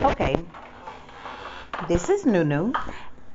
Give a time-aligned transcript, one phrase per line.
[0.00, 0.36] Okay,
[1.88, 2.72] this is Nunu,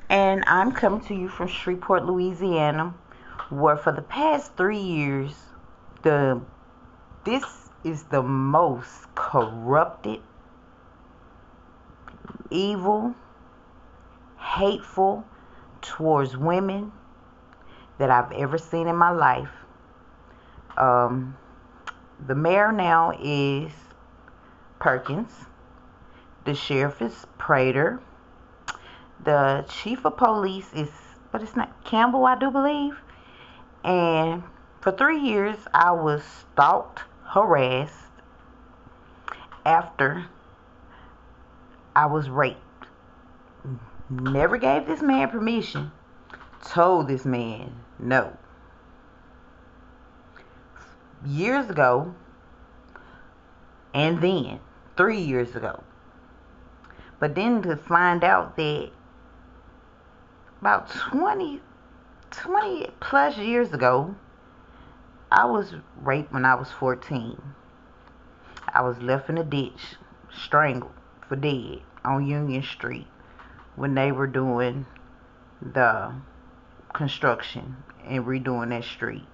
[0.08, 2.94] and I'm coming to you from Shreveport, Louisiana,
[3.50, 5.36] where for the past three years,
[6.04, 6.40] the
[7.26, 7.44] this
[7.84, 10.22] is the most corrupted,
[12.50, 13.14] evil,
[14.40, 15.26] hateful
[15.82, 16.94] towards women
[17.98, 19.52] that I've ever seen in my life.
[20.78, 21.36] Um,
[22.26, 23.70] the mayor now is
[24.80, 25.34] Perkins.
[26.46, 28.02] The sheriff is Prater.
[29.24, 30.90] The chief of police is,
[31.32, 33.00] but it's not Campbell, I do believe.
[33.84, 34.44] And
[34.82, 37.94] for three years, I was stalked, harassed
[39.66, 40.26] after
[41.96, 42.60] I was raped.
[44.10, 45.92] Never gave this man permission.
[46.62, 48.38] Told this man no.
[51.26, 52.14] Years ago,
[53.94, 54.60] and then
[54.98, 55.84] three years ago.
[57.24, 58.90] But then to find out that
[60.60, 61.62] about 20,
[62.32, 64.14] 20 plus years ago,
[65.32, 67.42] I was raped when I was 14.
[68.68, 69.96] I was left in a ditch,
[70.38, 70.92] strangled
[71.26, 73.08] for dead on Union Street
[73.78, 74.86] when they were doing
[75.62, 76.14] the
[76.94, 79.28] construction and redoing that street.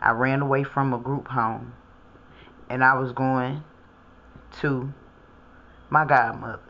[0.00, 1.72] I ran away from a group home
[2.70, 3.64] and I was going
[4.60, 4.92] to
[5.90, 6.67] my godmother's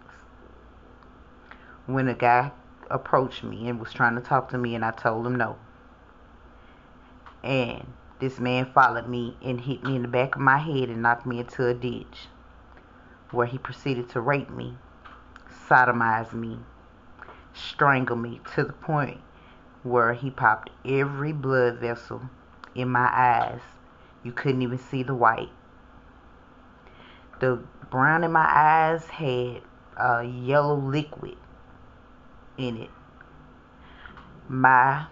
[1.89, 2.53] when a guy
[2.91, 5.57] approached me and was trying to talk to me and I told him no.
[7.43, 7.87] And
[8.21, 11.25] this man followed me and hit me in the back of my head and knocked
[11.25, 12.29] me into a ditch
[13.31, 14.77] where he proceeded to rape me,
[15.67, 16.59] sodomize me,
[17.55, 19.21] strangle me to the point
[19.83, 22.21] where he popped every blood vessel
[22.75, 23.61] in my eyes.
[24.23, 25.53] You couldn't even see the white.
[27.41, 29.63] The brown in my eyes had
[29.97, 31.39] a yellow liquid
[32.59, 32.91] in it.
[34.49, 35.07] My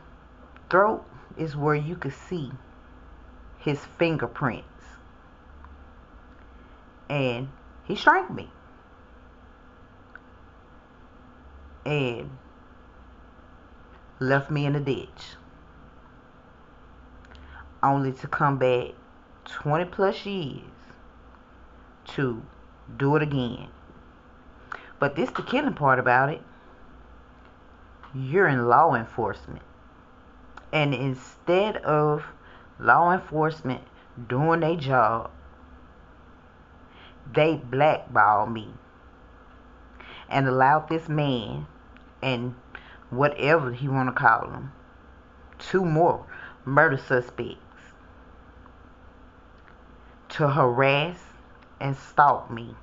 [0.69, 1.04] throat
[1.38, 2.53] is where you could see
[3.59, 4.66] his fingerprints.
[7.09, 7.48] And
[7.84, 8.50] he strangled me.
[11.84, 12.31] And
[14.19, 15.37] left me in a ditch.
[17.82, 18.91] Only to come back
[19.44, 20.62] 20 plus years
[22.06, 22.42] to
[22.97, 23.69] do it again.
[24.98, 26.42] But this the killing part about it.
[28.16, 29.62] You're in law enforcement.
[30.72, 32.25] And instead of
[32.78, 33.82] law enforcement
[34.28, 35.31] doing their job,
[37.34, 38.71] they blackballed me
[40.31, 41.66] and allowed this man
[42.22, 42.54] and
[43.10, 44.72] whatever he want to call him
[45.59, 46.25] two more
[46.65, 47.60] murder suspects
[50.28, 51.19] to harass
[51.81, 52.75] and stalk me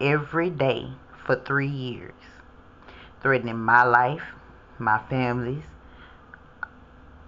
[0.00, 0.88] every day
[1.24, 2.12] for three years,
[3.20, 4.34] threatening my life,
[4.78, 5.64] my family's.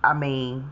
[0.03, 0.71] I mean,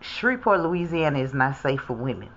[0.00, 2.30] Shreveport, Louisiana is not safe for women.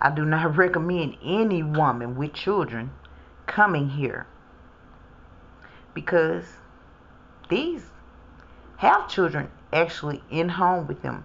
[0.00, 2.90] I do not recommend any woman with children
[3.46, 4.26] coming here
[5.94, 6.44] because
[7.48, 7.86] these
[8.76, 11.24] have children actually in home with them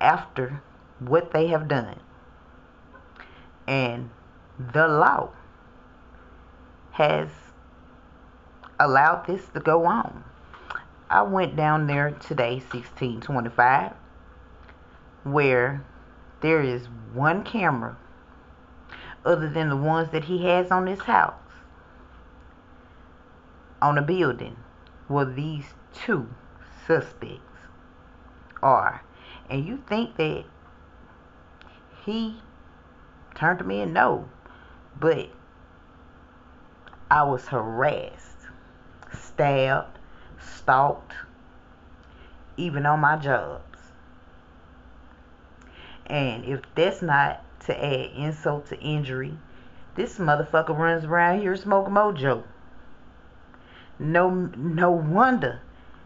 [0.00, 0.62] after
[0.98, 1.98] what they have done.
[3.66, 4.10] And
[4.58, 5.30] the law
[6.92, 7.28] has
[8.80, 10.24] allowed this to go on.
[11.08, 13.92] I went down there today, 1625,
[15.24, 15.84] where
[16.40, 17.96] there is one camera
[19.24, 21.34] other than the ones that he has on his house
[23.82, 24.56] on a building
[25.08, 26.28] where these two
[26.86, 27.66] suspects
[28.62, 29.02] are.
[29.48, 30.44] And you think that
[32.04, 32.40] he
[33.34, 34.28] turned to me and no,
[34.98, 35.28] but
[37.10, 38.29] I was harassed,
[39.12, 39.98] stabbed,
[40.38, 41.14] stalked,
[42.56, 43.62] even on my jobs.
[46.06, 49.36] And if that's not to add insult to injury,
[49.94, 52.42] this motherfucker runs around here smoking mojo.
[53.98, 55.60] No, no wonder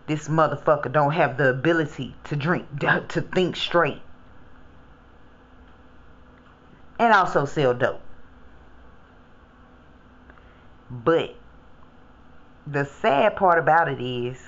[0.07, 4.03] this motherfucker don't have the ability to drink, to think straight,
[6.99, 8.01] and also sell dope.
[10.91, 11.35] But
[12.67, 14.39] the sad part about it is,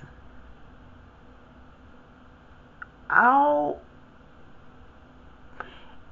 [3.11, 3.81] all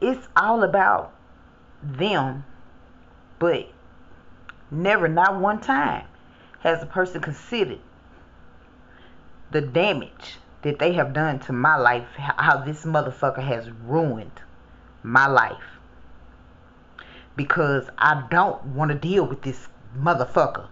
[0.00, 1.12] it's all about
[1.82, 2.44] them,
[3.38, 3.68] but
[4.70, 6.06] never, not one time,
[6.60, 7.80] has a person considered
[9.52, 14.42] the damage that they have done to my life, how this motherfucker has ruined
[15.02, 15.64] my life.
[17.36, 19.68] because I don't want to deal with this
[19.98, 20.68] motherfucker.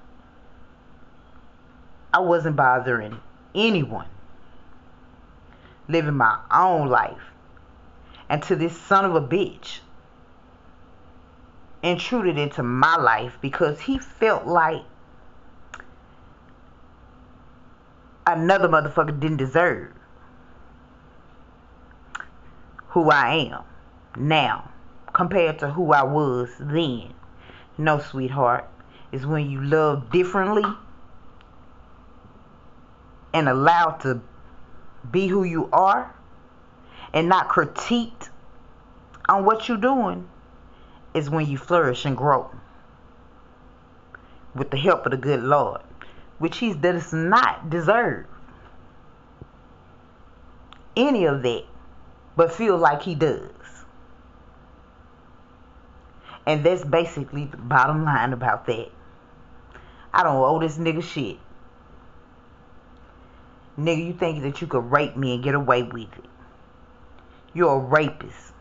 [2.13, 3.21] I wasn't bothering
[3.55, 4.09] anyone.
[5.89, 7.33] Living my own life.
[8.29, 9.81] And to this son of a bitch
[11.83, 14.83] intruded into my life because he felt like
[18.27, 19.93] another motherfucker didn't deserve
[22.89, 23.65] who I am
[24.17, 24.71] now
[25.13, 27.15] compared to who I was then.
[27.79, 28.69] No, sweetheart,
[29.11, 30.65] is when you love differently
[33.33, 34.21] and allowed to
[35.11, 36.15] be who you are
[37.13, 38.29] and not critiqued
[39.29, 40.29] on what you're doing
[41.15, 42.51] is when you flourish and grow
[44.55, 45.81] with the help of the good Lord,
[46.39, 48.27] which he does not deserve
[50.97, 51.65] any of that,
[52.37, 53.51] but feel like he does.
[56.47, 58.91] And that's basically the bottom line about that.
[60.13, 61.39] I don't owe this nigga shit.
[63.79, 66.25] Nigga, you think that you could rape me and get away with it.
[67.55, 68.53] You're a rapist.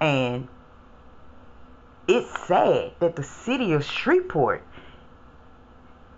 [0.00, 0.48] And
[2.08, 4.64] it's sad that the city of Shreveport,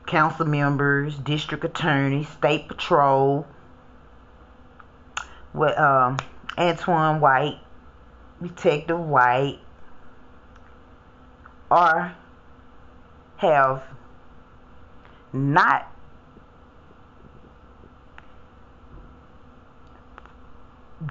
[0.07, 3.47] council members, district attorney, state patrol,
[5.53, 6.17] with um,
[6.57, 7.59] Antoine White,
[8.41, 9.59] Detective White,
[11.71, 12.15] or
[13.37, 13.83] have
[15.33, 15.89] not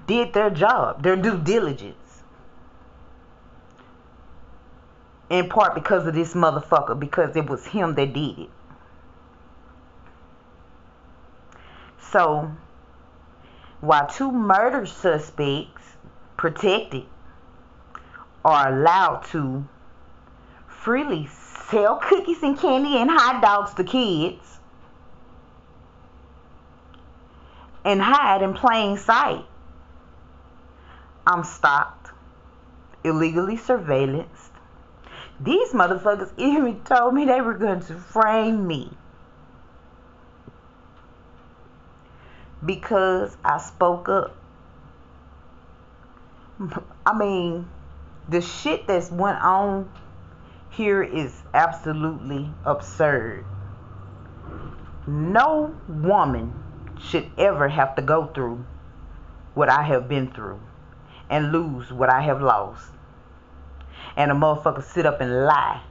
[0.07, 2.23] did their job, their due diligence.
[5.29, 8.50] In part because of this motherfucker, because it was him that did it.
[12.12, 12.51] So,
[13.79, 15.81] while two murder suspects
[16.35, 17.06] protected
[18.44, 19.65] are allowed to
[20.67, 21.27] freely
[21.69, 24.59] sell cookies and candy and hot dogs to kids
[27.83, 29.45] and hide in plain sight.
[31.25, 32.12] I'm stopped,
[33.03, 34.50] illegally surveillanced.
[35.39, 38.92] These motherfuckers even told me they were going to frame me
[42.63, 44.36] because I spoke up.
[47.06, 47.68] I mean,
[48.30, 49.89] the shit that's went on
[50.71, 53.45] here is absolutely absurd.
[55.06, 56.53] No woman
[57.00, 58.65] should ever have to go through
[59.53, 60.62] what I have been through
[61.29, 62.89] and lose what I have lost.
[64.15, 65.81] And a motherfucker sit up and lie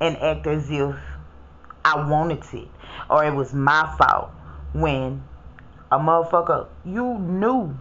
[0.00, 0.96] and act as if
[1.84, 2.68] I wanted it
[3.08, 4.30] or it was my fault
[4.72, 5.22] when
[5.92, 7.78] a motherfucker you knew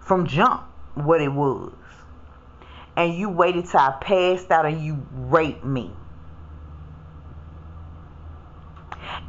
[0.00, 0.62] from jump
[0.94, 1.72] what it was
[3.00, 5.90] and you waited till I passed out and you raped me.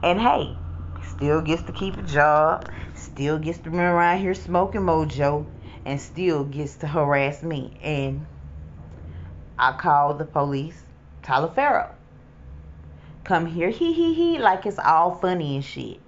[0.03, 0.57] And hey,
[1.07, 5.45] still gets to keep a job, still gets to run around here smoking mojo,
[5.85, 7.77] and still gets to harass me.
[7.81, 8.25] And
[9.57, 10.83] I called the police,
[11.23, 11.95] Tyler Farrow.
[13.23, 16.00] Come here, he he he, like it's all funny and shit.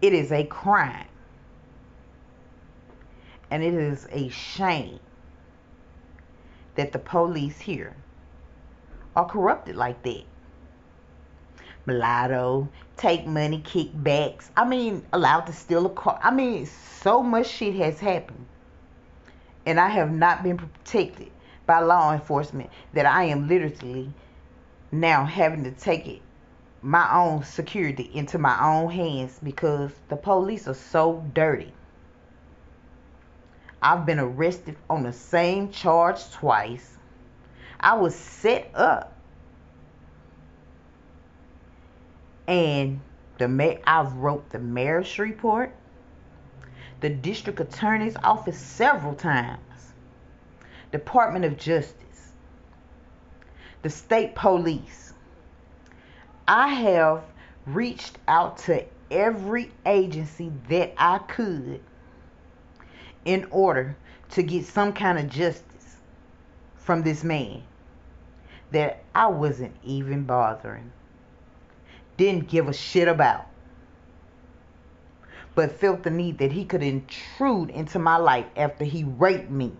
[0.00, 1.08] It is a crime.
[3.50, 5.00] And it is a shame
[6.76, 7.96] that the police here
[9.14, 10.24] are corrupted like that.
[11.86, 14.50] Mulatto, take money, kickbacks.
[14.56, 16.18] I mean, allowed to steal a car.
[16.22, 18.46] I mean, so much shit has happened.
[19.64, 21.30] And I have not been protected
[21.66, 24.12] by law enforcement that I am literally
[24.92, 26.22] now having to take it
[26.82, 31.72] my own security into my own hands because the police are so dirty.
[33.82, 36.96] I've been arrested on the same charge twice.
[37.78, 39.12] I was set up.
[42.48, 43.00] And
[43.38, 45.74] the mayor, I've wrote the mayor's report,
[47.00, 49.92] the district attorney's office several times,
[50.92, 52.32] Department of Justice,
[53.82, 55.12] the state police.
[56.48, 57.24] I have
[57.66, 61.80] reached out to every agency that I could
[63.26, 63.96] in order
[64.30, 65.96] to get some kind of justice
[66.76, 67.62] from this man
[68.70, 70.92] that I wasn't even bothering,
[72.16, 73.46] didn't give a shit about,
[75.54, 79.72] but felt the need that he could intrude into my life after he raped me.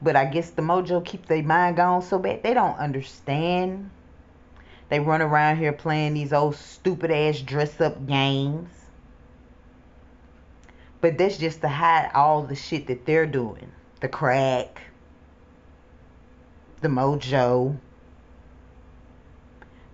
[0.00, 3.90] But I guess the mojo keep their mind gone so bad they don't understand.
[4.88, 8.81] They run around here playing these old stupid ass dress up games
[11.02, 13.72] But that's just to hide all the shit that they're doing.
[14.00, 14.80] The crack,
[16.80, 17.76] the mojo.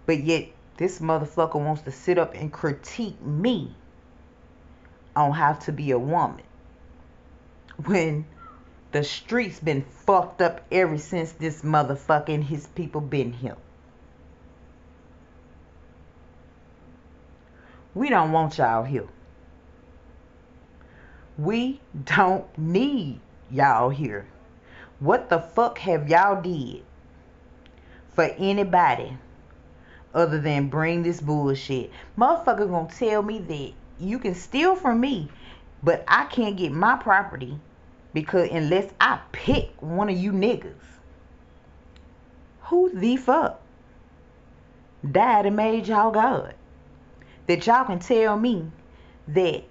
[0.05, 3.75] But yet this motherfucker wants to sit up and critique me
[5.17, 6.45] on how to be a woman.
[7.87, 8.27] When
[8.93, 13.57] the streets been fucked up ever since this motherfucker and his people been here.
[17.95, 19.09] We don't want y'all here.
[21.39, 24.27] We don't need y'all here.
[24.99, 26.83] What the fuck have y'all did
[28.13, 29.17] for anybody
[30.13, 31.93] other than bring this bullshit?
[32.19, 33.73] Motherfucker gonna tell me that
[34.05, 35.29] you can steal from me,
[35.81, 37.57] but I can't get my property
[38.13, 40.75] because unless I pick one of you niggas,
[42.63, 43.61] who the fuck
[45.09, 46.55] died and made y'all God?
[47.47, 48.73] That y'all can tell me
[49.29, 49.63] that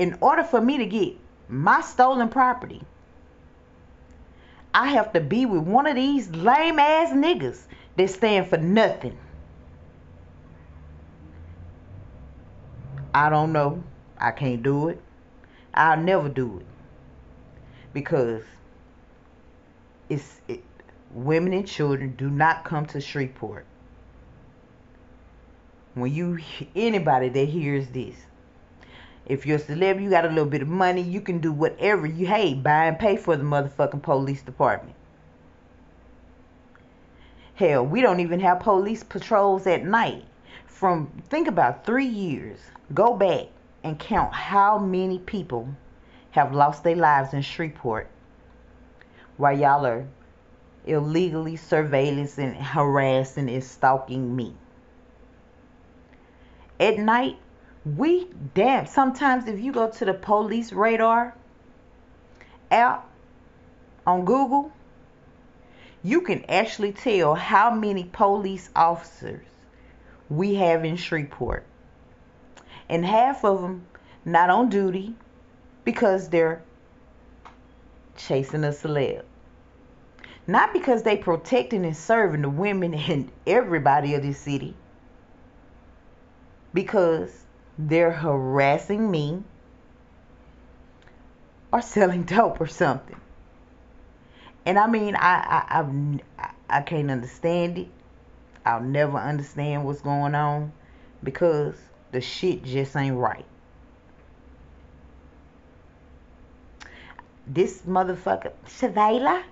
[0.00, 1.14] in order for me to get
[1.50, 2.80] my stolen property,
[4.72, 7.60] I have to be with one of these lame ass niggas
[7.96, 9.18] that stand for nothing.
[13.12, 13.84] I don't know.
[14.16, 15.02] I can't do it.
[15.74, 16.66] I'll never do it.
[17.92, 18.42] Because
[20.08, 20.64] it's it,
[21.10, 23.66] women and children do not come to Shreveport.
[25.92, 26.38] When you
[26.74, 28.16] anybody that hears this,
[29.30, 32.06] if you're a celebrity, you got a little bit of money, you can do whatever
[32.06, 34.96] you hate, buy and pay for the motherfucking police department.
[37.54, 40.24] Hell, we don't even have police patrols at night.
[40.66, 42.58] From think about three years
[42.92, 43.46] Go back
[43.84, 45.68] and count how many people
[46.32, 48.08] have lost their lives in Shreveport
[49.36, 50.08] while y'all are
[50.86, 54.54] illegally surveilling and harassing and stalking me.
[56.80, 57.36] At night,
[57.84, 61.34] we damn sometimes if you go to the police radar
[62.70, 63.08] app
[64.06, 64.72] on Google,
[66.02, 69.44] you can actually tell how many police officers
[70.28, 71.64] we have in Shreveport
[72.88, 73.86] and half of them
[74.24, 75.14] not on duty
[75.84, 76.62] because they're
[78.16, 79.22] chasing a celeb.
[80.46, 84.74] Not because they protecting and serving the women and everybody of this city.
[86.74, 87.44] Because
[87.88, 89.42] they're harassing me
[91.72, 93.20] or selling dope or something.
[94.66, 95.80] And I mean, I I
[96.38, 97.88] I, I can't understand it.
[98.64, 100.72] I'll never understand what's going on
[101.22, 101.76] because
[102.12, 103.46] the shit just ain't right.
[107.46, 109.42] This motherfucker, Shavela.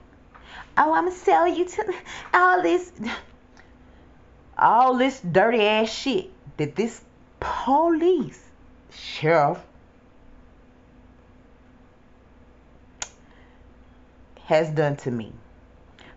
[0.76, 1.94] Oh, I'ma sell you to
[2.32, 2.92] all this,
[4.56, 7.02] all this dirty ass shit that this
[7.40, 8.42] police
[8.92, 9.59] sheriff
[14.45, 15.33] has done to me.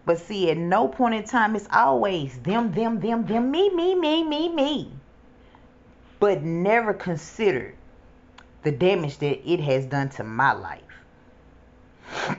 [0.05, 3.93] But see, at no point in time, it's always them, them, them, them, me, me,
[3.95, 4.91] me, me, me
[6.21, 7.75] but never considered
[8.61, 10.83] the damage that it has done to my life.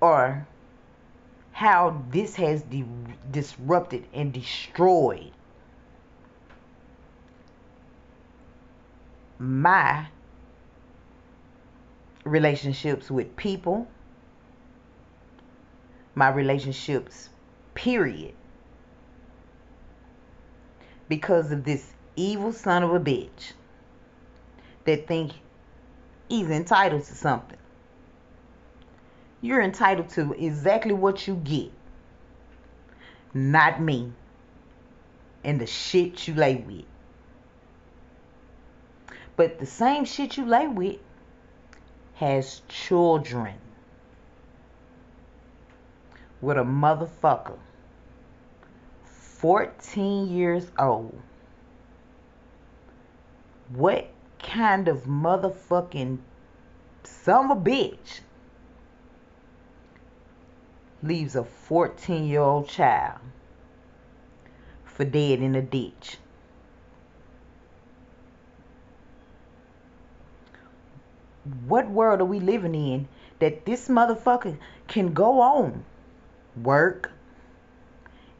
[0.00, 0.46] or
[1.52, 2.86] how this has de-
[3.30, 5.30] disrupted and destroyed
[9.44, 10.06] my
[12.24, 13.86] relationships with people,
[16.14, 17.28] my relationships,
[17.74, 18.34] period
[21.08, 23.52] because of this evil son of a bitch
[24.84, 25.32] that think
[26.28, 27.58] he's entitled to something.
[29.42, 31.70] You're entitled to exactly what you get.
[33.34, 34.12] Not me.
[35.42, 36.86] And the shit you lay with.
[39.36, 41.00] But the same shit you lay with
[42.14, 43.54] has children
[46.40, 47.58] with a motherfucker
[49.04, 51.20] 14 years old.
[53.70, 56.18] What kind of motherfucking
[57.02, 58.20] son of a bitch
[61.02, 63.18] leaves a 14 year old child
[64.84, 66.18] for dead in a ditch?
[71.66, 73.08] What world are we living in
[73.38, 74.56] that this motherfucker
[74.88, 75.84] can go on,
[76.62, 77.10] work,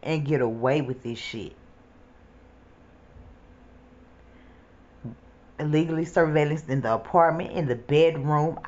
[0.02, 1.54] and get away with this shit.
[5.58, 8.58] Illegally surveillance in the apartment, in the bedroom,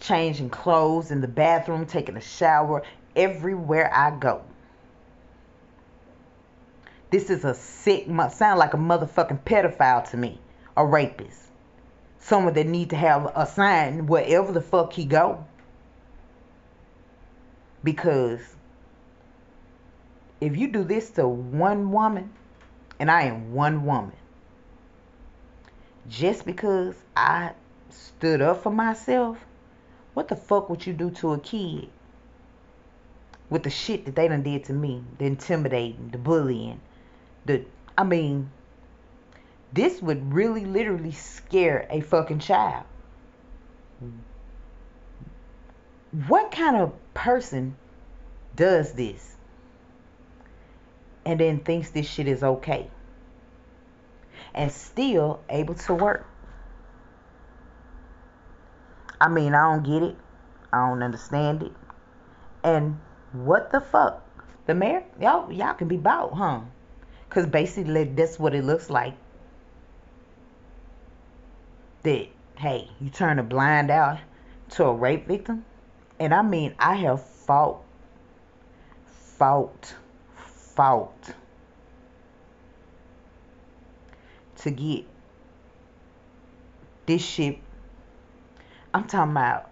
[0.00, 2.82] changing clothes in the bathroom, taking a shower,
[3.14, 4.42] everywhere I go.
[7.10, 10.40] This is a sick, sound like a motherfucking pedophile to me,
[10.76, 11.42] a rapist.
[12.26, 15.44] Someone that need to have a sign wherever the fuck he go.
[17.84, 18.40] Because
[20.40, 22.32] if you do this to one woman,
[22.98, 24.16] and I am one woman,
[26.08, 27.52] just because I
[27.90, 29.38] stood up for myself,
[30.14, 31.88] what the fuck would you do to a kid
[33.50, 35.04] with the shit that they done did to me?
[35.18, 36.80] The intimidating, the bullying,
[37.44, 37.64] the
[37.96, 38.50] I mean,
[39.72, 42.84] this would really literally scare a fucking child.
[46.28, 47.76] What kind of person
[48.54, 49.36] does this
[51.24, 52.90] and then thinks this shit is okay
[54.54, 56.26] and still able to work?
[59.20, 60.16] I mean, I don't get it.
[60.72, 61.72] I don't understand it.
[62.62, 63.00] And
[63.32, 64.22] what the fuck?
[64.66, 65.04] The mayor?
[65.20, 66.60] Y'all, y'all can be bought, huh?
[67.28, 69.14] Because basically, that's what it looks like.
[72.06, 74.20] That, hey, you turn a blind eye
[74.70, 75.64] to a rape victim.
[76.20, 77.82] And I mean, I have fought,
[79.36, 79.92] fought,
[80.36, 81.34] fought
[84.58, 85.04] to get
[87.06, 87.58] this shit
[88.96, 89.68] I'm talking about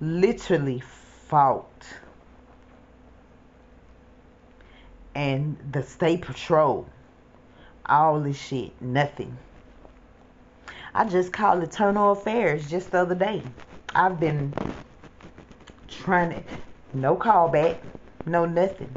[0.00, 1.86] literally fought.
[5.14, 6.88] And the state patrol,
[7.84, 9.36] all this shit, nothing.
[10.94, 13.42] I just called Eternal Affairs just the other day.
[13.94, 14.52] I've been
[15.88, 16.42] trying to,
[16.92, 17.78] no callback,
[18.26, 18.96] no nothing.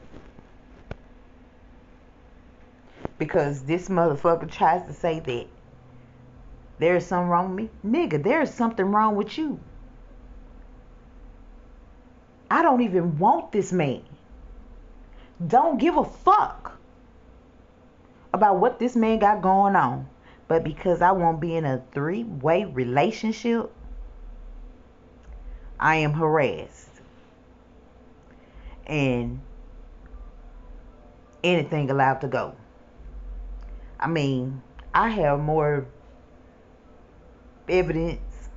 [3.17, 5.47] Because this motherfucker tries to say that
[6.79, 8.07] there is something wrong with me.
[8.07, 9.59] Nigga, there is something wrong with you.
[12.51, 14.03] I don't even want this man.
[15.47, 16.77] Don't give a fuck
[18.33, 20.09] about what this man got going on.
[20.47, 23.71] But because I won't be in a three way relationship,
[25.79, 26.89] I am harassed.
[28.85, 29.41] And
[31.43, 32.55] anything allowed to go.
[33.99, 34.61] I mean,
[34.93, 35.87] I have more
[37.67, 38.49] evidence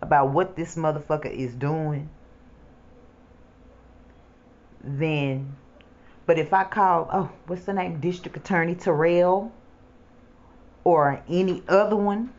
[0.00, 2.08] about what this motherfucker is doing,
[4.82, 5.56] then,
[6.24, 7.98] but if I call, oh, what's the name?
[7.98, 9.52] District Attorney Terrell
[10.88, 12.32] or any other one,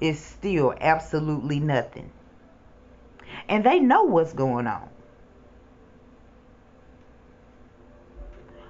[0.00, 2.10] is still absolutely nothing.
[3.46, 4.88] And they know what's going on.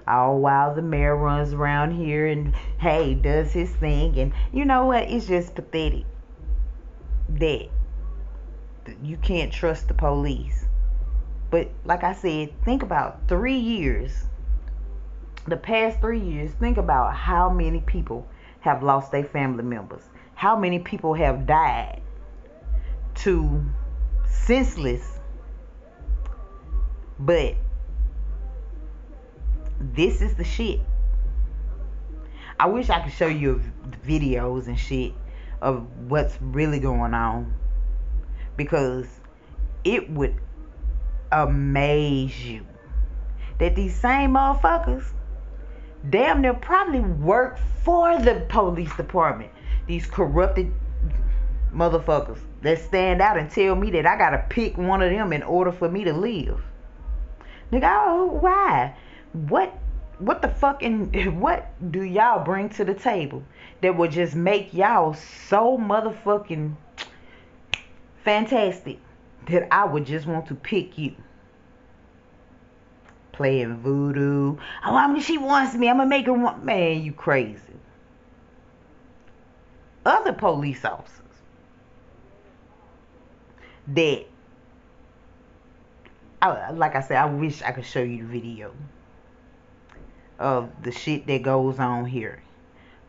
[0.08, 4.86] all while the mayor runs around here and hey does his thing and you know
[4.86, 6.04] what it's just pathetic
[7.28, 7.68] that
[9.02, 10.66] you can't trust the police
[11.50, 14.26] but like i said think about three years
[15.48, 18.26] the past three years think about how many people
[18.60, 20.02] have lost their family members
[20.34, 22.00] how many people have died
[23.14, 23.64] to
[24.28, 25.18] senseless
[27.18, 27.54] but
[29.80, 30.80] this is the shit.
[32.58, 33.62] I wish I could show you
[34.06, 35.12] videos and shit
[35.60, 37.54] of what's really going on
[38.56, 39.06] because
[39.84, 40.34] it would
[41.32, 42.66] amaze you
[43.58, 45.04] that these same motherfuckers
[46.10, 49.50] damn near probably work for the police department.
[49.86, 50.72] These corrupted
[51.72, 55.42] motherfuckers that stand out and tell me that I gotta pick one of them in
[55.42, 56.62] order for me to live.
[57.72, 58.94] Nigga, oh, why?
[59.36, 59.78] what
[60.18, 63.42] what the fucking what do y'all bring to the table
[63.82, 66.74] that would just make y'all so motherfucking
[68.24, 68.98] fantastic
[69.48, 71.14] that I would just want to pick you?
[73.36, 74.56] Playing voodoo.
[74.84, 75.90] Oh, I mean, she wants me.
[75.90, 76.64] I'm gonna make her want.
[76.64, 77.60] Man, you crazy.
[80.06, 81.20] Other police officers
[83.88, 84.24] that,
[86.40, 88.72] I, like I said, I wish I could show you the video
[90.38, 92.42] of the shit that goes on here.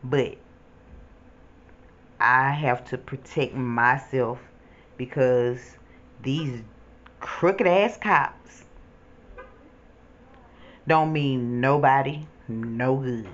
[0.04, 0.36] But
[2.20, 4.40] I have to protect myself
[4.96, 5.76] because
[6.22, 6.62] these
[7.20, 8.57] crooked ass cops
[10.88, 13.28] don't mean nobody no good.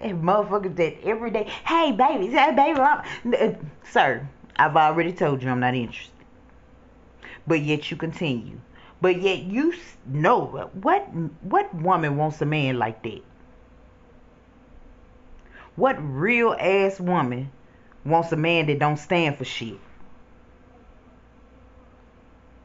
[0.00, 3.52] And motherfuckers that every day, hey baby, hey baby, uh,
[3.90, 6.12] sir, I've already told you I'm not interested.
[7.46, 8.60] But yet you continue.
[9.00, 9.74] But yet you
[10.06, 11.08] know what
[11.42, 13.22] what woman wants a man like that?
[15.76, 17.50] What real ass woman
[18.04, 19.80] wants a man that don't stand for shit?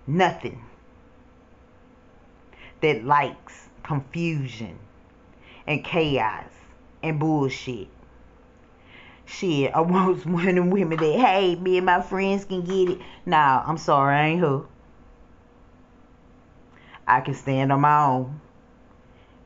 [0.05, 0.63] Nothing.
[2.81, 4.77] That likes confusion
[5.65, 6.45] and chaos
[7.01, 7.87] and bullshit.
[9.25, 12.89] Shit, I was one of them women that, hey, me and my friends can get
[12.89, 13.01] it.
[13.25, 14.61] Nah, I'm sorry, I ain't her.
[17.07, 18.39] I can stand on my own.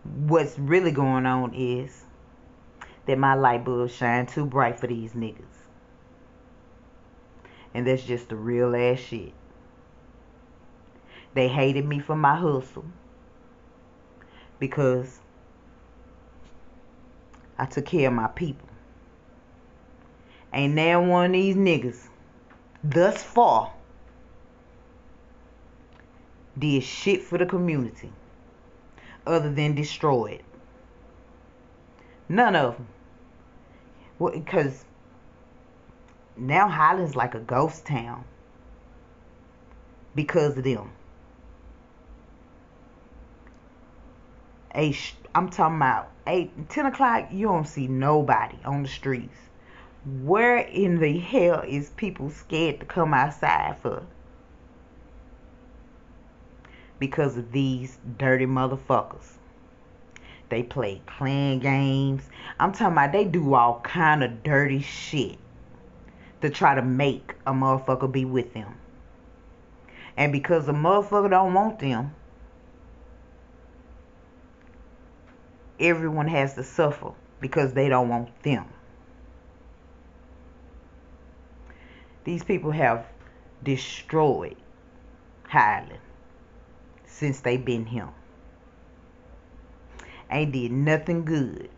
[0.04, 2.04] What's really going on is
[3.06, 5.40] that my light bulb shine too bright for these niggas.
[7.74, 9.32] And that's just the real ass shit.
[11.34, 12.84] They hated me for my hustle
[14.60, 15.20] because
[17.58, 18.68] I took care of my people.
[20.54, 22.08] Ain't now one of these niggas
[22.84, 23.74] thus far
[26.58, 28.12] did shit for the community
[29.26, 30.46] other than destroy it.
[32.30, 32.88] None of them.
[34.20, 34.86] Well, because
[36.38, 38.24] now Highland's like a ghost town
[40.16, 40.92] because of them.
[44.76, 47.30] Eight, I'm talking about eight, ten o'clock.
[47.32, 49.38] You don't see nobody on the streets.
[50.24, 54.04] Where in the hell is people scared to come outside for?
[57.00, 59.38] Because of these dirty motherfuckers.
[60.50, 62.30] They play clan games.
[62.60, 65.38] I'm talking about they do all kind of dirty shit
[66.42, 68.76] to try to make a motherfucker be with them.
[70.18, 72.14] And because a motherfucker don't want them,
[75.84, 78.66] everyone has to suffer because they don't want them.
[82.24, 83.06] These people have
[83.64, 84.56] destroyed
[85.48, 86.00] Highland
[87.06, 88.10] since they been here.
[90.32, 91.70] Ain't did nothing good.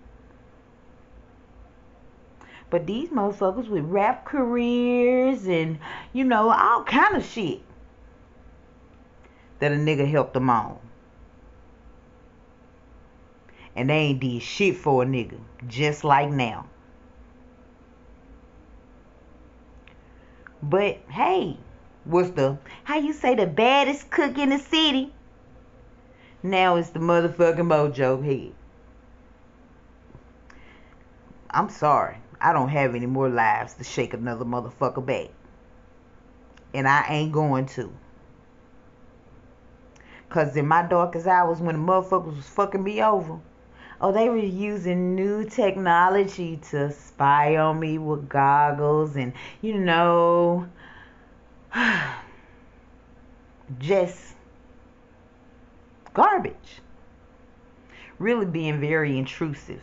[2.69, 5.79] But these motherfuckers with rap careers and,
[6.13, 7.61] you know, all kind of shit
[9.59, 10.79] that a nigga helped them on.
[13.75, 15.39] And they ain't did shit for a nigga.
[15.67, 16.67] Just like now.
[20.63, 21.57] But hey,
[22.05, 25.13] what's the how you say the baddest cook in the city?
[26.41, 28.53] Now it's the motherfucking mojo head.
[31.49, 32.17] I'm sorry.
[32.41, 35.29] I don't have any more lives to shake another motherfucker back.
[36.73, 37.91] And I ain't going to.
[40.29, 43.39] Cause in my darkest hours when the motherfuckers was fucking me over,
[44.01, 49.31] Oh, they were using new technology to spy on me with goggles and,
[49.61, 50.67] you know,
[53.79, 54.35] just
[56.13, 56.81] garbage.
[58.19, 59.81] Really being very intrusive,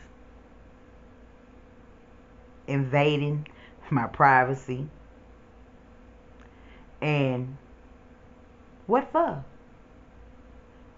[2.66, 3.46] invading
[3.90, 4.88] my privacy.
[7.01, 7.57] And
[8.87, 9.44] what for?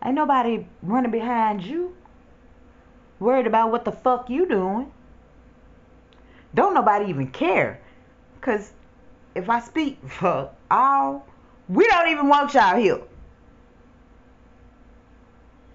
[0.05, 1.97] Ain't nobody running behind you
[3.19, 4.93] worried about what the fuck you doing.
[6.55, 7.81] Don't nobody even care.
[8.41, 8.73] Cause
[9.35, 11.27] if I speak for all,
[11.69, 13.01] we don't even want y'all here.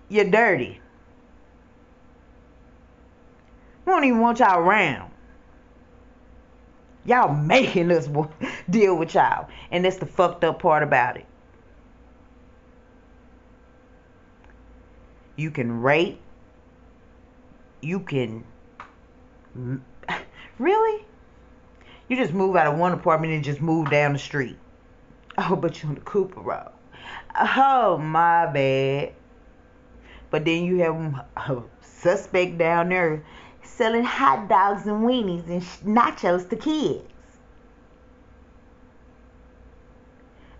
[0.07, 0.79] You're dirty.
[3.85, 5.11] We don't even want y'all around.
[7.05, 8.07] Y'all making us
[8.69, 9.49] deal with y'all.
[9.71, 11.25] And that's the fucked up part about it.
[15.35, 16.19] You can rate
[17.81, 18.43] you can
[20.59, 21.05] really?
[22.07, 24.57] You just move out of one apartment and just move down the street.
[25.37, 26.71] Oh but you're on the cooper road.
[27.35, 29.13] Oh my bad.
[30.31, 33.23] But then you have a uh, suspect down there
[33.63, 35.61] selling hot dogs and weenies and
[35.95, 37.03] nachos to kids.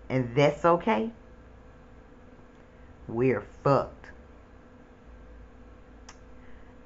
[0.08, 1.10] And that's okay.
[3.06, 3.99] We're fucked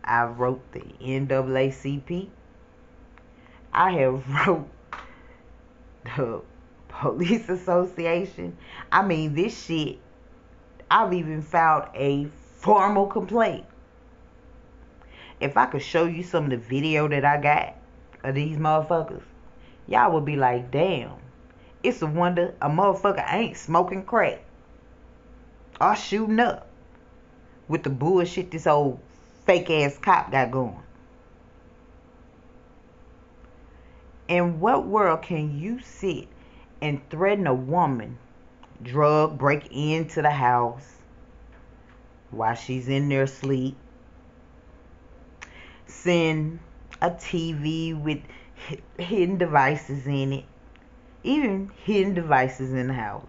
[0.04, 2.28] I wrote the NAACP.
[3.72, 4.68] I have wrote
[6.04, 6.42] the
[6.88, 8.56] Police Association.
[8.92, 9.98] I mean, this shit,
[10.90, 12.26] I've even filed a
[12.58, 13.64] formal complaint.
[15.40, 17.74] If I could show you some of the video that I got
[18.22, 19.22] of these motherfuckers,
[19.88, 21.12] y'all would be like, damn,
[21.82, 24.40] it's a wonder a motherfucker ain't smoking crack
[25.80, 26.66] or shooting up
[27.68, 29.00] with the bullshit this old
[29.46, 30.80] fake ass cop got going.
[34.26, 36.28] In what world can you sit
[36.80, 38.18] and threaten a woman,
[38.82, 40.90] drug, break into the house
[42.30, 43.76] while she's in there asleep,
[45.86, 46.58] send
[47.02, 48.20] a TV with
[48.98, 50.44] hidden devices in it,
[51.22, 53.26] even hidden devices in the house?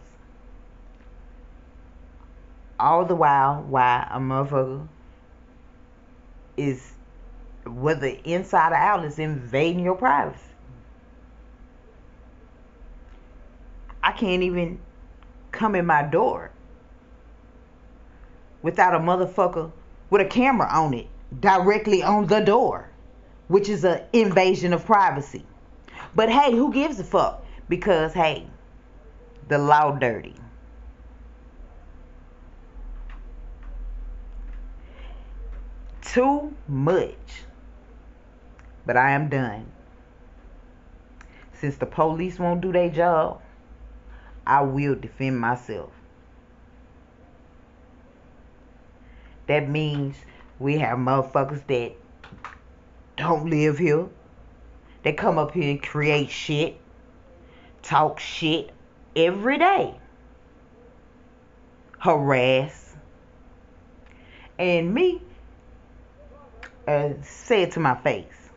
[2.80, 4.88] All the while, while a motherfucker
[6.58, 6.94] is
[7.66, 10.42] whether inside or out is invading your privacy.
[14.04, 14.80] I can't even
[15.52, 16.52] come in my door
[18.62, 19.72] without a motherfucker
[20.10, 21.08] with a camera on it
[21.40, 22.90] directly on the door,
[23.48, 25.46] which is an invasion of privacy.
[26.14, 27.44] But hey, who gives a fuck?
[27.68, 28.48] Because hey,
[29.48, 30.36] the law dirty.
[36.06, 37.44] Too much.
[38.86, 39.72] But I am done.
[41.54, 43.42] Since the police won't do their job,
[44.46, 45.92] I will defend myself.
[49.48, 50.16] That means
[50.60, 51.94] we have motherfuckers that
[53.18, 54.08] don't live here.
[55.04, 56.78] They come up here and create shit,
[57.84, 58.72] talk shit
[59.16, 60.00] every day,
[62.00, 62.96] harass.
[64.58, 65.22] And me,
[66.88, 68.50] uh, say it to my face.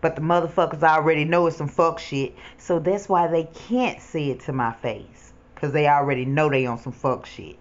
[0.00, 2.34] But the motherfuckers already know it's some fuck shit.
[2.58, 5.32] So that's why they can't say it to my face.
[5.54, 7.56] Because they already know they on some fuck shit.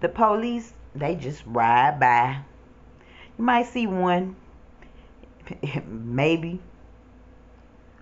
[0.00, 2.40] The police, they just ride by.
[3.38, 4.34] You might see one,
[5.86, 6.60] maybe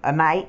[0.03, 0.49] a night.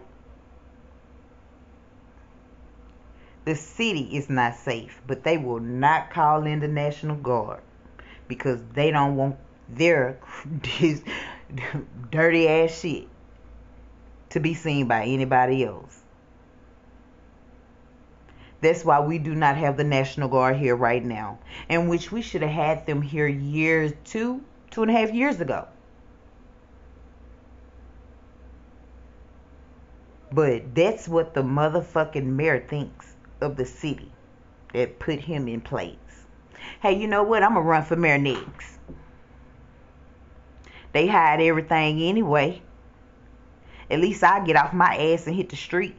[3.43, 7.62] The city is not safe, but they will not call in the National Guard
[8.27, 9.37] because they don't want
[9.69, 10.19] their
[12.11, 13.07] dirty ass shit
[14.29, 16.03] to be seen by anybody else.
[18.59, 21.37] That's why we do not have the National Guard here right now,
[21.69, 25.39] in which we should have had them here years, two, two and a half years
[25.39, 25.67] ago.
[30.31, 34.11] But that's what the motherfucking mayor thinks of the city
[34.73, 35.95] that put him in place.
[36.82, 37.43] Hey, you know what?
[37.43, 38.78] I'm going to run for mayor next.
[40.93, 42.62] They hide everything anyway.
[43.89, 45.96] At least I get off my ass and hit the street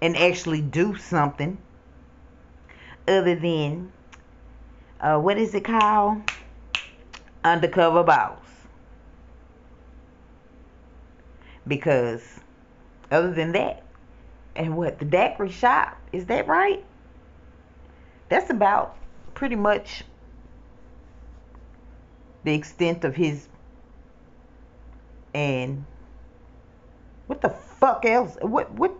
[0.00, 1.58] and actually do something
[3.06, 3.92] other than
[5.00, 6.22] uh, what is it called?
[7.44, 8.38] Undercover boss.
[11.66, 12.22] Because
[13.10, 13.82] other than that,
[14.56, 16.84] and what the daiquiri shop is that right?
[18.28, 18.96] That's about
[19.34, 20.04] pretty much
[22.44, 23.48] the extent of his
[25.34, 25.84] and
[27.26, 28.36] what the fuck else?
[28.40, 28.94] What what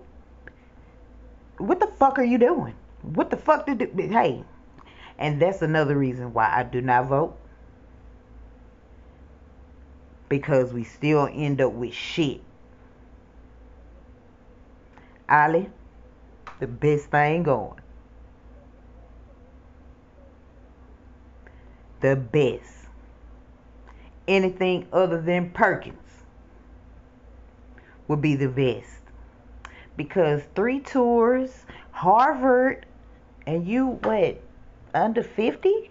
[1.57, 2.75] what the fuck are you doing?
[3.03, 4.45] What the fuck did hey?
[5.19, 7.37] And that's another reason why I do not vote.
[10.29, 12.43] Because we still end up with shit.
[15.29, 15.69] Ali,
[16.61, 17.81] the best thing going.
[22.01, 22.87] The best.
[24.27, 25.97] Anything other than Perkins
[28.07, 28.99] would be the best
[29.99, 32.87] because three tours, Harvard,
[33.47, 34.41] and you what
[34.95, 35.91] under 50?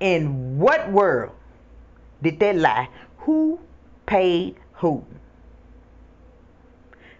[0.00, 1.34] In what world
[2.22, 2.88] did that lie?
[3.18, 3.60] Who
[4.06, 5.04] paid who?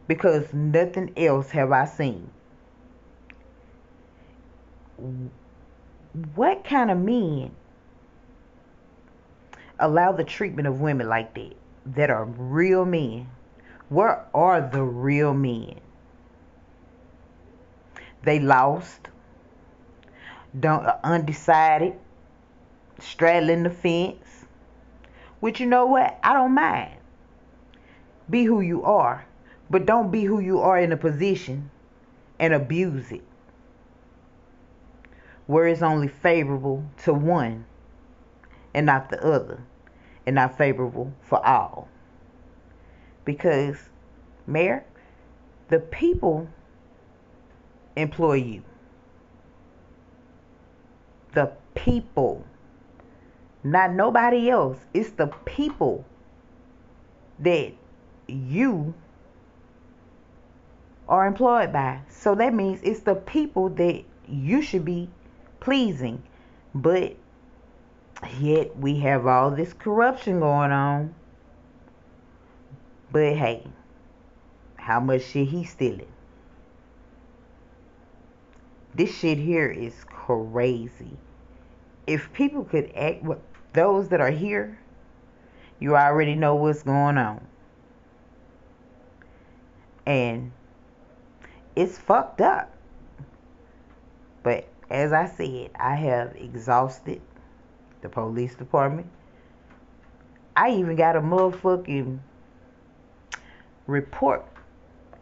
[0.09, 2.31] Because nothing else have I seen.
[6.35, 7.53] What kind of men
[9.79, 11.55] allow the treatment of women like that
[11.87, 13.29] that are real men?
[13.89, 15.81] Where are the real men?
[18.25, 19.09] They lost,
[20.59, 21.95] don't uh, undecided,
[22.99, 24.45] straddling the fence.
[25.41, 26.19] Which you know what?
[26.23, 26.93] I don't mind.
[28.31, 29.25] Be who you are,
[29.71, 31.71] but don't be who you are in a position
[32.39, 33.25] and abuse it.
[35.47, 37.67] Where it's only favorable to one
[38.75, 39.61] and not the other,
[40.27, 41.89] and not favorable for all
[43.25, 43.77] because,
[44.47, 44.85] Mayor,
[45.69, 46.49] the people
[47.97, 48.63] employ you.
[51.35, 52.45] The people,
[53.63, 54.79] not nobody else.
[54.93, 56.05] It's the people
[57.39, 57.73] that
[58.29, 58.95] you
[61.09, 62.01] are employed by.
[62.09, 65.09] So that means it's the people that you should be
[65.63, 66.21] pleasing.
[66.75, 67.15] But
[68.41, 71.15] yet we have all this corruption going on.
[73.13, 73.67] But hey,
[74.77, 76.11] how much shit he stealing?
[78.95, 81.17] This shit here is crazy.
[82.07, 83.25] If people could act,
[83.73, 84.79] those that are here,
[85.79, 87.47] you already know what's going on.
[90.07, 90.51] And
[91.77, 92.75] it's fucked up.
[94.43, 97.23] But as I said, I have exhausted
[98.03, 99.07] the police department.
[100.55, 102.19] I even got a motherfucking
[103.87, 104.45] report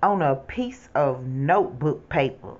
[0.02, 2.56] on a piece of notebook paper.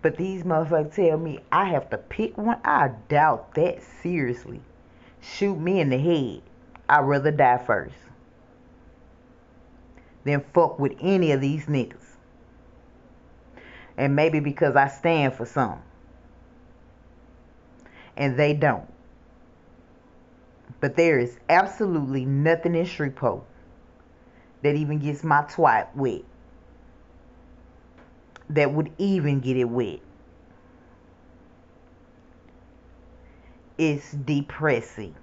[0.00, 2.60] But these motherfuckers tell me I have to pick one.
[2.64, 4.60] I doubt that seriously.
[5.20, 6.42] Shoot me in the head.
[6.88, 7.96] I'd rather die first
[10.22, 12.05] than fuck with any of these niggas.
[13.96, 15.82] And maybe because I stand for some.
[18.16, 18.92] And they don't.
[20.80, 23.42] But there is absolutely nothing in Shreveport
[24.62, 26.22] that even gets my twat wet
[28.50, 30.00] that would even get it wet.
[33.78, 35.14] It's depressing.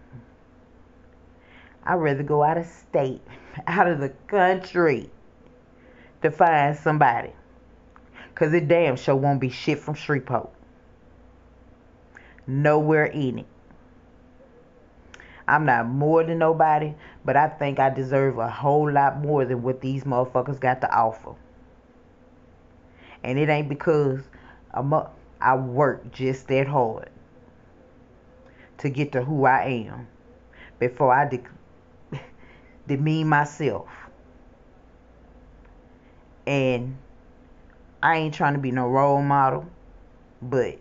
[1.85, 3.21] I'd rather go out of state,
[3.67, 5.09] out of the country
[6.21, 7.33] to find somebody.
[8.33, 10.49] Because it damn sure won't be shit from Shreveport.
[12.47, 13.45] Nowhere in it.
[15.47, 19.61] I'm not more than nobody, but I think I deserve a whole lot more than
[19.61, 21.35] what these motherfuckers got to offer.
[23.23, 24.21] And it ain't because
[24.71, 27.09] I'm a, I work just that hard
[28.79, 30.07] to get to who I am
[30.79, 31.43] before I de-
[32.87, 33.87] demean myself.
[36.47, 36.97] And
[38.03, 39.65] I ain't trying to be no role model,
[40.41, 40.77] but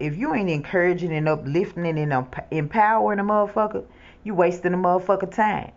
[0.00, 3.84] if you ain't encouraging and uplifting and empowering a motherfucker,
[4.24, 5.70] you wasting a motherfucker time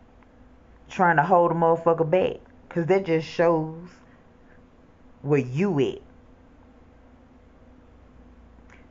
[0.89, 2.37] trying to hold a motherfucker back.
[2.69, 3.77] Cause that just shows
[5.21, 6.01] where you at.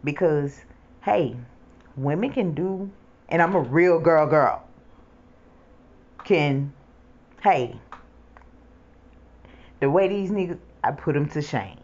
[0.05, 0.61] Because,
[1.03, 1.37] hey,
[1.97, 2.89] women can do,
[3.29, 4.63] and I'm a real girl girl,
[6.25, 6.73] can,
[7.43, 7.81] hey,
[9.83, 11.81] the way these niggas, I put them to shame.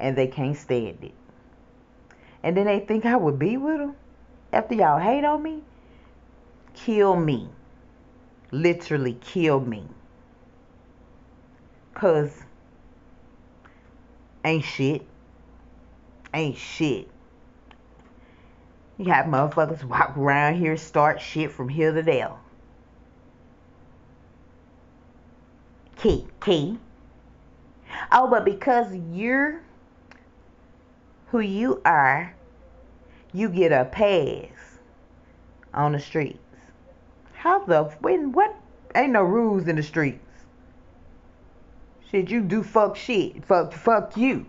[0.00, 1.12] And they can't stand it.
[2.42, 3.94] And then they think I would be with them
[4.50, 5.60] after y'all hate on me.
[6.72, 7.50] Kill me.
[8.50, 9.84] Literally kill me.
[11.92, 12.44] Cause
[14.42, 15.02] ain't shit.
[16.32, 17.10] Ain't shit.
[18.96, 22.32] You have motherfuckers walk around here, start shit from here to there.
[25.98, 26.78] Key, key.
[28.12, 29.62] Oh, but because you're
[31.28, 32.34] who you are,
[33.32, 34.78] you get a pass
[35.74, 36.38] on the streets.
[37.34, 38.54] How the when what?
[38.94, 40.24] Ain't no rules in the streets.
[42.10, 43.44] Shit, you do fuck shit.
[43.44, 44.46] Fuck, fuck you.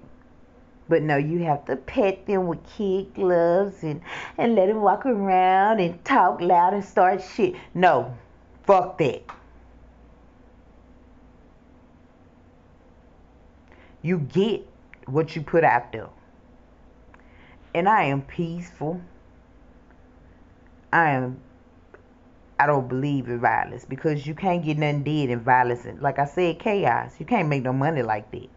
[0.88, 4.02] But no, you have to pet them with kid gloves and,
[4.38, 7.56] and let them walk around and talk loud and start shit.
[7.74, 8.18] No,
[8.64, 9.24] fuck that.
[14.02, 14.66] You get
[15.06, 16.10] what you put out there.
[17.74, 19.02] And I am peaceful.
[20.92, 21.42] I am
[22.60, 25.86] I don't believe in violence because you can't get nothing did in violence.
[25.86, 27.14] and Like I said, chaos.
[27.18, 28.50] You can't make no money like that.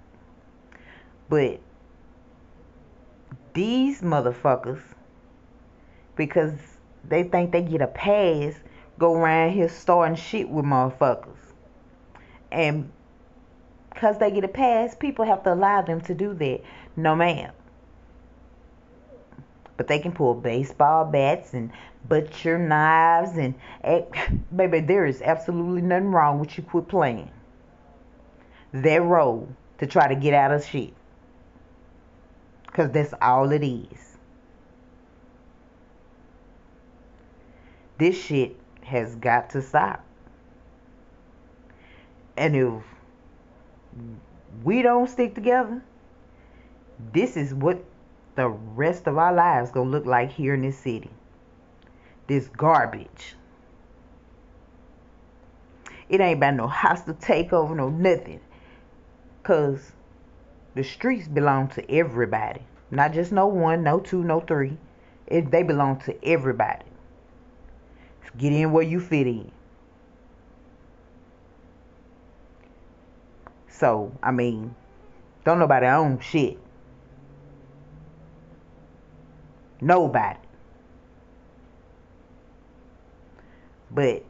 [1.29, 1.61] But
[3.55, 4.81] these motherfuckers,
[6.17, 6.55] because
[7.09, 8.55] they think they get a pass,
[8.99, 11.39] go around here starting shit with motherfuckers.
[12.51, 12.91] And
[14.03, 16.61] because they get a pass, people have to allow them to do that.
[16.97, 17.53] No, ma'am.
[19.77, 21.71] But they can pull baseball bats and
[22.09, 23.55] butcher knives and
[24.57, 27.31] baby, there is absolutely nothing wrong with you quit playing
[28.73, 30.93] their role to try to get out of shit.
[32.73, 34.17] Cause that's all it is.
[37.99, 40.05] This shit has got to stop.
[42.37, 42.83] And if
[44.63, 45.83] we don't stick together,
[47.13, 47.83] this is what
[48.35, 51.11] the rest of our lives gonna look like here in this city.
[52.27, 53.35] This garbage.
[56.09, 58.41] It ain't about no hostile takeover, no nothing.
[59.43, 59.93] Cause
[60.75, 62.63] the streets belong to everybody.
[62.91, 64.77] Not just no one, no two, no three.
[65.27, 66.85] It, they belong to everybody.
[68.37, 69.51] Get in where you fit in.
[73.73, 74.75] So, I mean,
[75.45, 76.59] don't nobody own shit.
[79.81, 80.39] Nobody.
[83.91, 84.25] But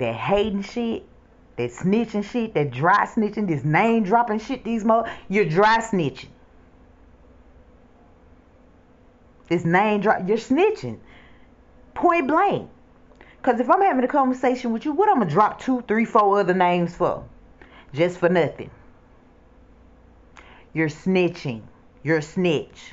[0.00, 1.04] that hating shit,
[1.56, 6.28] that snitching shit, that dry snitching, this name dropping shit, these mo you're dry snitching.
[9.48, 10.98] This name drop you're snitching.
[11.94, 12.68] Point blank.
[13.42, 16.40] Cause if I'm having a conversation with you, what I'm gonna drop two, three, four
[16.40, 17.24] other names for?
[17.94, 18.70] Just for nothing.
[20.76, 21.62] You're snitching.
[22.02, 22.92] You're a snitch.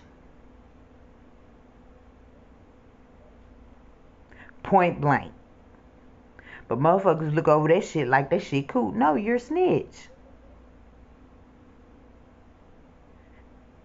[4.64, 5.34] Point blank.
[6.70, 8.94] But motherfuckers look over that shit like that shit cool.
[8.94, 10.08] No, you're a snitch.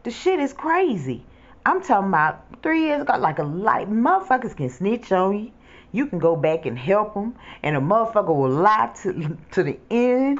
[0.05, 1.25] The shit is crazy.
[1.67, 5.51] I'm talking about three years ago, like a light motherfuckers can snitch on you.
[5.91, 7.35] You can go back and help them,
[7.65, 10.39] and a motherfucker will lie to to the end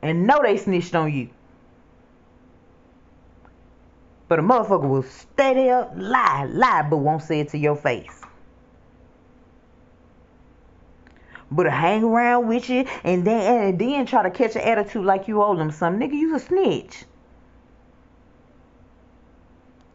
[0.00, 1.28] and know they snitched on you.
[4.28, 8.22] But a motherfucker will stay there, lie, lie, but won't say it to your face.
[11.50, 15.28] But hang around with you and then and then try to catch an attitude like
[15.28, 16.14] you owe them some nigga.
[16.14, 17.04] You a snitch.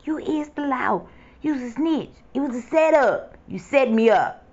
[0.06, 1.08] You is the law.
[1.42, 2.12] You a snitch.
[2.34, 3.38] It was a setup.
[3.48, 4.46] You set me up.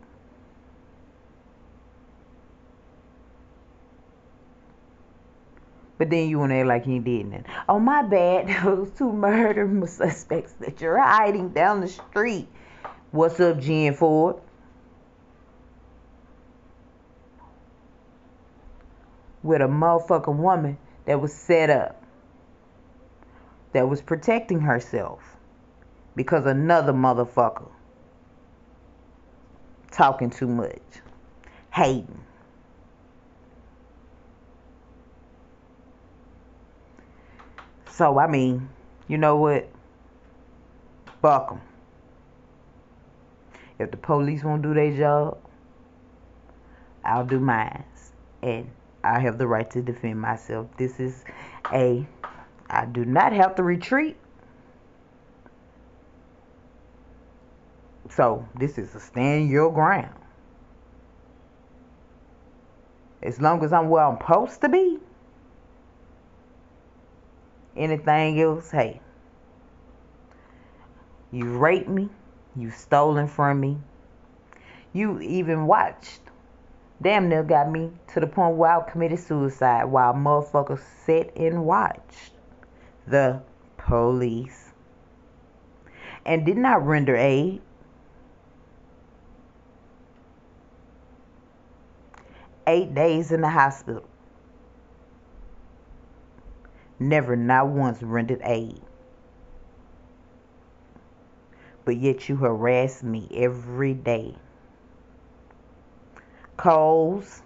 [5.99, 7.45] But then you want to act like you did nothing.
[7.69, 8.49] Oh, my bad.
[8.65, 12.49] Those two murder suspects that you're hiding down the street.
[13.13, 14.37] What's up, Jen Ford?
[19.43, 20.77] With a motherfucking woman
[21.07, 22.03] that was set up,
[23.73, 25.37] that was protecting herself
[26.17, 27.69] because another motherfucker
[29.93, 30.81] talking too much,
[31.73, 32.26] hating.
[37.97, 38.69] So, I mean,
[39.09, 39.71] you know what?
[41.23, 41.63] Fuck them.
[43.79, 45.39] If the police won't do their job,
[47.03, 47.85] I'll do mine.
[48.43, 48.71] And
[49.03, 50.67] I have the right to defend myself.
[50.77, 51.25] This is
[51.73, 52.07] a,
[52.69, 54.19] I do not have to retreat.
[58.11, 60.13] So, this is a stand your ground.
[63.23, 64.99] As long as I'm where I'm supposed to be,
[67.77, 69.01] anything else, hey,
[71.31, 72.09] you raped me,
[72.55, 73.79] you stolen from me,
[74.93, 76.21] you even watched.
[77.03, 81.67] Damn near got me to the point where I committed suicide while motherfuckers sat and
[81.67, 82.33] watched
[83.07, 83.43] the
[83.77, 84.73] police
[86.25, 87.61] and did not render aid.
[92.67, 94.09] Eight days in the hospital
[96.99, 98.81] never not once rendered aid.
[101.85, 104.35] But yet you harass me every day.
[106.57, 107.43] Coles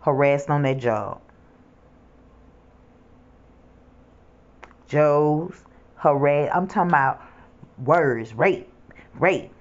[0.00, 1.20] harassed on that job.
[4.88, 5.64] Joe's
[5.96, 6.54] harassed.
[6.54, 7.20] I'm talking about
[7.84, 8.72] words, rape,
[9.18, 9.52] rape.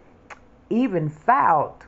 [0.69, 1.86] Even filed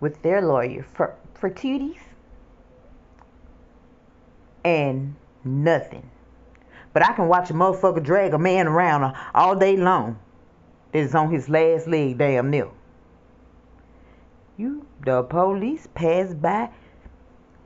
[0.00, 2.00] with their lawyer for, for cuties
[4.64, 6.10] and nothing.
[6.92, 10.18] But I can watch a motherfucker drag a man around uh, all day long
[10.92, 12.68] that is on his last leg damn near.
[14.56, 16.70] You, the police pass by,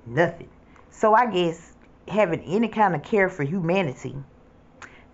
[0.06, 0.50] nothing.
[0.90, 1.72] So I guess
[2.06, 4.14] having any kind of care for humanity,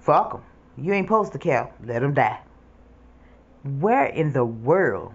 [0.01, 0.43] fuck them.
[0.77, 1.73] You ain't supposed to care.
[1.85, 2.41] Let them die.
[3.63, 5.13] Where in the world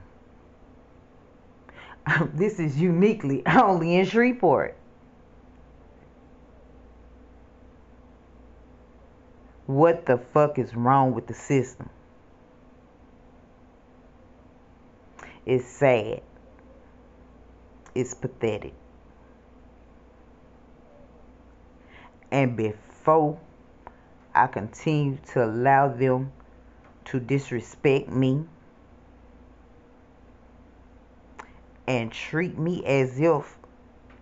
[2.34, 4.76] this is uniquely only in Shreveport.
[9.66, 11.90] What the fuck is wrong with the system?
[15.46, 16.22] It's sad.
[17.96, 18.74] It's pathetic.
[22.32, 23.40] And before
[24.34, 26.32] I continue to allow them
[27.06, 28.46] to disrespect me,
[31.88, 33.58] and treat me as if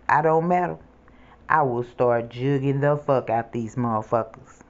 [0.08, 0.78] I don't matter,
[1.48, 4.60] I will start jugging the fuck out these motherfuckers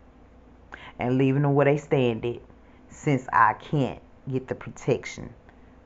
[0.99, 2.41] and leaving them where they stand at
[2.89, 5.35] since I can't get the protection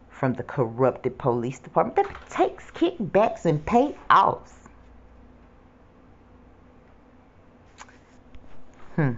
[0.09, 4.53] from the corrupted police department that takes kickbacks and payoffs.
[8.97, 9.13] Hmm.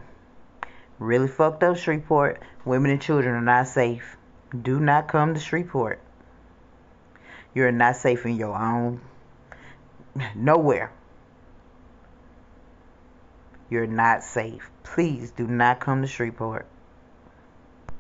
[0.99, 2.43] Really fucked up Shreveport.
[2.67, 4.17] Women and children are not safe.
[4.61, 5.99] Do not come to Shreveport.
[7.55, 9.01] You're not safe in your own
[10.35, 10.93] nowhere.
[13.69, 14.71] You're not safe.
[14.83, 16.67] Please do not come to Shreveport.